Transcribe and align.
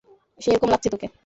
সেরকমই 0.39 0.71
লাগছে 0.73 0.89
তোকে। 0.89 1.07